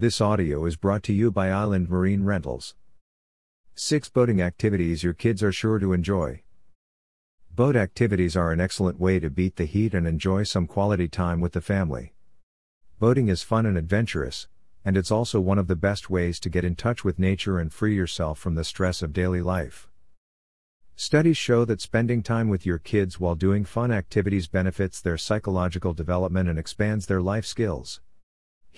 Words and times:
This 0.00 0.22
audio 0.22 0.64
is 0.64 0.76
brought 0.76 1.02
to 1.02 1.12
you 1.12 1.30
by 1.30 1.50
Island 1.50 1.90
Marine 1.90 2.24
Rentals. 2.24 2.74
6 3.74 4.08
Boating 4.08 4.40
activities 4.40 5.02
your 5.02 5.12
kids 5.12 5.42
are 5.42 5.52
sure 5.52 5.78
to 5.78 5.92
enjoy. 5.92 6.42
Boat 7.54 7.76
activities 7.76 8.34
are 8.34 8.50
an 8.50 8.62
excellent 8.62 8.98
way 8.98 9.20
to 9.20 9.28
beat 9.28 9.56
the 9.56 9.66
heat 9.66 9.92
and 9.92 10.06
enjoy 10.06 10.44
some 10.44 10.66
quality 10.66 11.06
time 11.06 11.38
with 11.38 11.52
the 11.52 11.60
family. 11.60 12.14
Boating 12.98 13.28
is 13.28 13.42
fun 13.42 13.66
and 13.66 13.76
adventurous, 13.76 14.48
and 14.86 14.96
it's 14.96 15.10
also 15.10 15.38
one 15.38 15.58
of 15.58 15.66
the 15.66 15.76
best 15.76 16.08
ways 16.08 16.40
to 16.40 16.48
get 16.48 16.64
in 16.64 16.76
touch 16.76 17.04
with 17.04 17.18
nature 17.18 17.58
and 17.58 17.70
free 17.70 17.94
yourself 17.94 18.38
from 18.38 18.54
the 18.54 18.64
stress 18.64 19.02
of 19.02 19.12
daily 19.12 19.42
life. 19.42 19.86
Studies 20.96 21.36
show 21.36 21.66
that 21.66 21.82
spending 21.82 22.22
time 22.22 22.48
with 22.48 22.64
your 22.64 22.78
kids 22.78 23.20
while 23.20 23.34
doing 23.34 23.66
fun 23.66 23.92
activities 23.92 24.48
benefits 24.48 24.98
their 24.98 25.18
psychological 25.18 25.92
development 25.92 26.48
and 26.48 26.58
expands 26.58 27.04
their 27.04 27.20
life 27.20 27.44
skills. 27.44 28.00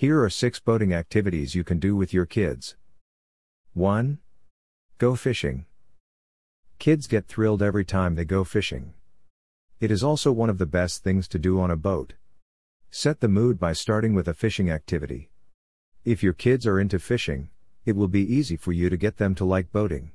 Here 0.03 0.21
are 0.21 0.29
six 0.29 0.59
boating 0.59 0.93
activities 0.93 1.55
you 1.55 1.63
can 1.63 1.79
do 1.79 1.95
with 1.95 2.13
your 2.13 2.25
kids. 2.25 2.75
1. 3.71 4.17
Go 4.97 5.15
fishing. 5.15 5.65
Kids 6.77 7.07
get 7.07 7.29
thrilled 7.29 7.63
every 7.63 7.85
time 7.85 8.15
they 8.15 8.25
go 8.25 8.43
fishing. 8.43 8.95
It 9.79 9.91
is 9.91 10.03
also 10.03 10.33
one 10.33 10.49
of 10.49 10.57
the 10.57 10.65
best 10.65 11.05
things 11.05 11.25
to 11.29 11.39
do 11.39 11.57
on 11.57 11.71
a 11.71 11.77
boat. 11.77 12.15
Set 12.91 13.21
the 13.21 13.29
mood 13.29 13.57
by 13.57 13.71
starting 13.71 14.13
with 14.13 14.27
a 14.27 14.33
fishing 14.33 14.69
activity. 14.69 15.29
If 16.03 16.21
your 16.21 16.33
kids 16.33 16.67
are 16.67 16.81
into 16.81 16.99
fishing, 16.99 17.47
it 17.85 17.95
will 17.95 18.09
be 18.09 18.35
easy 18.35 18.57
for 18.57 18.73
you 18.73 18.89
to 18.89 18.97
get 18.97 19.15
them 19.19 19.33
to 19.35 19.45
like 19.45 19.71
boating. 19.71 20.11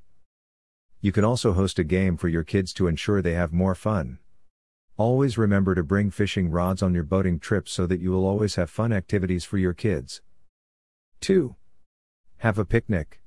You 1.00 1.12
can 1.12 1.25
also 1.25 1.55
host 1.55 1.78
a 1.78 1.83
game 1.83 2.19
for 2.19 2.28
your 2.28 2.45
kids 2.45 2.75
to 2.75 2.89
ensure 2.89 3.23
they 3.23 3.33
have 3.33 3.55
more 3.55 3.75
fun. 3.75 4.19
Always 4.98 5.38
remember 5.38 5.77
to 5.77 5.84
bring 5.84 6.11
fishing 6.11 6.51
rods 6.51 6.83
on 6.83 6.93
your 6.93 7.05
boating 7.05 7.39
trips 7.39 7.70
so 7.70 7.87
that 7.87 8.01
you 8.01 8.11
will 8.11 8.27
always 8.27 8.56
have 8.56 8.69
fun 8.69 8.93
activities 8.93 9.45
for 9.45 9.56
your 9.56 9.73
kids. 9.73 10.23
2. 11.20 11.55
Have 12.39 12.59
a 12.59 12.65
picnic. 12.65 13.20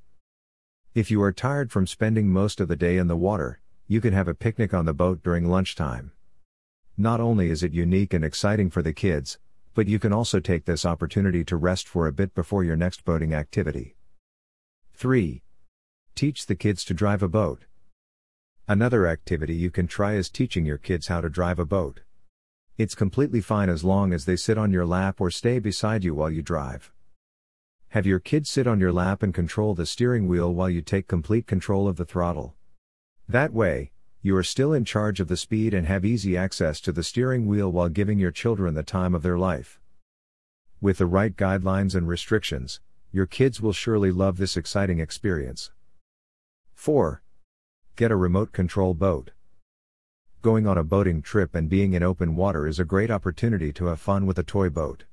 If 0.94 1.10
you 1.10 1.24
are 1.24 1.32
tired 1.32 1.72
from 1.72 1.88
spending 1.88 2.28
most 2.28 2.60
of 2.60 2.68
the 2.68 2.76
day 2.76 2.98
in 2.98 3.08
the 3.08 3.16
water, 3.16 3.62
you 3.88 4.02
can 4.02 4.12
have 4.12 4.28
a 4.28 4.34
picnic 4.34 4.74
on 4.74 4.84
the 4.84 4.94
boat 4.94 5.24
during 5.24 5.50
lunchtime. 5.50 6.12
Not 6.98 7.22
only 7.22 7.50
is 7.50 7.64
it 7.64 7.72
unique 7.72 8.14
and 8.14 8.26
exciting 8.26 8.70
for 8.70 8.82
the 8.82 8.92
kids, 8.92 9.40
but 9.74 9.88
you 9.88 9.98
can 9.98 10.12
also 10.12 10.42
take 10.42 10.66
this 10.66 10.86
opportunity 10.86 11.46
to 11.46 11.56
rest 11.56 11.88
for 11.88 12.06
a 12.06 12.12
bit 12.12 12.36
before 12.36 12.66
your 12.66 12.76
next 12.76 13.06
boating 13.06 13.34
activity. 13.34 13.96
3. 14.96 15.42
Teach 16.16 16.48
the 16.48 16.56
kids 16.56 16.84
to 16.84 16.94
drive 16.94 17.24
a 17.24 17.30
boat. 17.30 17.64
Another 18.72 19.06
activity 19.06 19.54
you 19.54 19.70
can 19.70 19.86
try 19.86 20.14
is 20.14 20.30
teaching 20.30 20.66
your 20.66 20.78
kids 20.78 21.08
how 21.08 21.20
to 21.20 21.28
drive 21.28 21.60
a 21.60 21.66
boat. 21.66 22.04
It's 22.78 22.96
completely 22.96 23.42
fine 23.42 23.68
as 23.68 23.84
long 23.84 24.14
as 24.14 24.24
they 24.24 24.38
sit 24.38 24.58
on 24.58 24.72
your 24.72 24.86
lap 24.86 25.20
or 25.20 25.30
stay 25.30 25.60
beside 25.60 26.06
you 26.06 26.16
while 26.16 26.30
you 26.30 26.42
drive. 26.42 26.90
Have 27.90 28.06
your 28.06 28.22
kids 28.22 28.50
sit 28.50 28.68
on 28.68 28.80
your 28.80 28.94
lap 28.94 29.24
and 29.24 29.34
control 29.34 29.76
the 29.76 29.86
steering 29.86 30.26
wheel 30.26 30.54
while 30.54 30.70
you 30.70 30.82
take 30.82 31.10
complete 31.10 31.48
control 31.48 31.86
of 31.86 31.98
the 31.98 32.06
throttle. 32.06 32.56
That 33.28 33.52
way, 33.52 33.92
you 34.22 34.38
are 34.38 34.42
still 34.42 34.72
in 34.72 34.86
charge 34.86 35.20
of 35.20 35.28
the 35.28 35.36
speed 35.36 35.74
and 35.74 35.86
have 35.88 36.06
easy 36.06 36.38
access 36.38 36.80
to 36.80 36.94
the 36.94 37.04
steering 37.04 37.48
wheel 37.48 37.70
while 37.70 37.90
giving 37.90 38.20
your 38.20 38.32
children 38.32 38.74
the 38.74 38.84
time 38.84 39.14
of 39.14 39.22
their 39.22 39.38
life. 39.38 39.82
With 40.80 41.00
the 41.00 41.08
right 41.08 41.36
guidelines 41.36 41.94
and 41.94 42.08
restrictions, 42.08 42.80
your 43.12 43.26
kids 43.26 43.60
will 43.60 43.74
surely 43.74 44.12
love 44.14 44.38
this 44.38 44.56
exciting 44.56 45.00
experience. 45.00 45.72
4. 46.74 47.22
Get 47.98 48.10
a 48.10 48.16
remote 48.16 48.54
control 48.54 48.94
boat. 48.94 49.32
Going 50.42 50.66
on 50.66 50.78
a 50.78 50.84
boating 50.84 51.22
trip 51.22 51.54
and 51.54 51.70
being 51.70 51.94
in 51.94 52.02
open 52.02 52.38
water 52.38 52.66
is 52.66 52.80
a 52.80 52.86
great 52.86 53.12
opportunity 53.12 53.74
to 53.74 53.88
have 53.88 54.00
fun 54.00 54.26
with 54.26 54.40
a 54.40 54.44
toy 54.44 54.70
boat. 54.70 55.04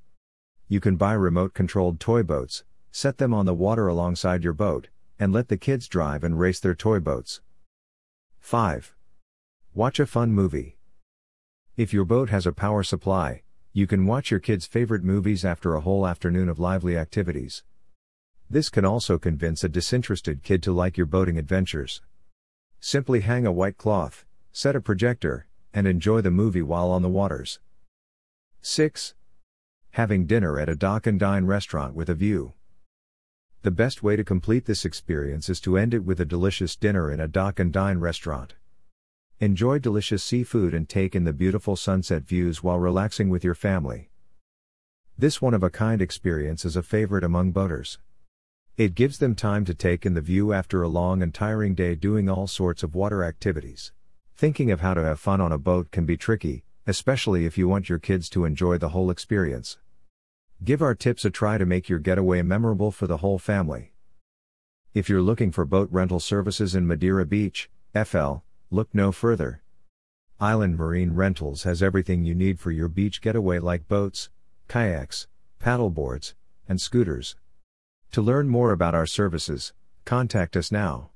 You 0.68 0.78
can 0.78 0.96
buy 0.96 1.14
remote 1.14 1.54
controlled 1.54 1.98
toy 1.98 2.22
boats, 2.22 2.62
set 2.92 3.18
them 3.18 3.34
on 3.34 3.46
the 3.46 3.52
water 3.52 3.88
alongside 3.88 4.44
your 4.44 4.52
boat, 4.52 4.88
and 5.18 5.32
let 5.32 5.48
the 5.48 5.56
kids 5.56 5.88
drive 5.88 6.22
and 6.22 6.38
race 6.38 6.60
their 6.60 6.74
toy 6.74 7.00
boats. 7.00 7.40
5. 8.38 8.94
Watch 9.74 9.98
a 9.98 10.06
fun 10.06 10.30
movie. 10.30 10.78
If 11.76 11.92
your 11.92 12.04
boat 12.04 12.30
has 12.30 12.46
a 12.46 12.52
power 12.52 12.84
supply, 12.84 13.42
you 13.72 13.88
can 13.88 14.06
watch 14.06 14.30
your 14.30 14.40
kids' 14.40 14.66
favorite 14.66 15.02
movies 15.02 15.44
after 15.44 15.74
a 15.74 15.80
whole 15.80 16.06
afternoon 16.06 16.48
of 16.48 16.60
lively 16.60 16.96
activities. 16.96 17.64
This 18.48 18.70
can 18.70 18.84
also 18.84 19.18
convince 19.18 19.64
a 19.64 19.68
disinterested 19.68 20.44
kid 20.44 20.62
to 20.62 20.72
like 20.72 20.96
your 20.96 21.06
boating 21.06 21.38
adventures. 21.38 22.02
Simply 22.80 23.20
hang 23.20 23.44
a 23.44 23.52
white 23.52 23.76
cloth, 23.76 24.24
set 24.52 24.76
a 24.76 24.80
projector, 24.80 25.46
and 25.74 25.86
enjoy 25.86 26.20
the 26.20 26.30
movie 26.30 26.62
while 26.62 26.90
on 26.90 27.02
the 27.02 27.08
waters. 27.08 27.58
6. 28.62 29.14
Having 29.90 30.26
dinner 30.26 30.60
at 30.60 30.68
a 30.68 30.76
dock 30.76 31.06
and 31.06 31.18
dine 31.18 31.44
restaurant 31.44 31.94
with 31.94 32.08
a 32.08 32.14
view. 32.14 32.52
The 33.62 33.72
best 33.72 34.02
way 34.02 34.14
to 34.14 34.22
complete 34.22 34.66
this 34.66 34.84
experience 34.84 35.48
is 35.48 35.60
to 35.62 35.76
end 35.76 35.92
it 35.92 36.04
with 36.04 36.20
a 36.20 36.24
delicious 36.24 36.76
dinner 36.76 37.10
in 37.10 37.18
a 37.18 37.26
dock 37.26 37.58
and 37.58 37.72
dine 37.72 37.98
restaurant. 37.98 38.54
Enjoy 39.40 39.78
delicious 39.78 40.22
seafood 40.22 40.72
and 40.72 40.88
take 40.88 41.16
in 41.16 41.24
the 41.24 41.32
beautiful 41.32 41.74
sunset 41.74 42.22
views 42.22 42.62
while 42.62 42.78
relaxing 42.78 43.28
with 43.28 43.42
your 43.42 43.54
family. 43.54 44.10
This 45.16 45.42
one 45.42 45.54
of 45.54 45.64
a 45.64 45.70
kind 45.70 46.00
experience 46.00 46.64
is 46.64 46.76
a 46.76 46.82
favorite 46.82 47.24
among 47.24 47.50
boaters. 47.50 47.98
It 48.78 48.94
gives 48.94 49.18
them 49.18 49.34
time 49.34 49.64
to 49.64 49.74
take 49.74 50.06
in 50.06 50.14
the 50.14 50.20
view 50.20 50.52
after 50.52 50.82
a 50.84 50.88
long 50.88 51.20
and 51.20 51.34
tiring 51.34 51.74
day 51.74 51.96
doing 51.96 52.28
all 52.28 52.46
sorts 52.46 52.84
of 52.84 52.94
water 52.94 53.24
activities. 53.24 53.90
Thinking 54.36 54.70
of 54.70 54.82
how 54.82 54.94
to 54.94 55.02
have 55.02 55.18
fun 55.18 55.40
on 55.40 55.50
a 55.50 55.58
boat 55.58 55.90
can 55.90 56.06
be 56.06 56.16
tricky, 56.16 56.62
especially 56.86 57.44
if 57.44 57.58
you 57.58 57.66
want 57.66 57.88
your 57.88 57.98
kids 57.98 58.28
to 58.28 58.44
enjoy 58.44 58.78
the 58.78 58.90
whole 58.90 59.10
experience. 59.10 59.78
Give 60.62 60.80
our 60.80 60.94
tips 60.94 61.24
a 61.24 61.30
try 61.30 61.58
to 61.58 61.66
make 61.66 61.88
your 61.88 61.98
getaway 61.98 62.40
memorable 62.42 62.92
for 62.92 63.08
the 63.08 63.16
whole 63.16 63.40
family. 63.40 63.94
If 64.94 65.08
you're 65.08 65.22
looking 65.22 65.50
for 65.50 65.64
boat 65.64 65.88
rental 65.90 66.20
services 66.20 66.76
in 66.76 66.86
Madeira 66.86 67.26
Beach, 67.26 67.68
FL, 68.00 68.44
look 68.70 68.90
no 68.92 69.10
further. 69.10 69.60
Island 70.38 70.76
Marine 70.78 71.14
Rentals 71.14 71.64
has 71.64 71.82
everything 71.82 72.22
you 72.22 72.36
need 72.36 72.60
for 72.60 72.70
your 72.70 72.86
beach 72.86 73.22
getaway 73.22 73.58
like 73.58 73.88
boats, 73.88 74.30
kayaks, 74.68 75.26
paddleboards, 75.60 76.34
and 76.68 76.80
scooters. 76.80 77.34
To 78.12 78.22
learn 78.22 78.48
more 78.48 78.72
about 78.72 78.94
our 78.94 79.06
services, 79.06 79.74
contact 80.04 80.56
us 80.56 80.72
now. 80.72 81.10